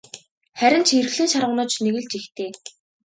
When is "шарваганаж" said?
1.31-1.71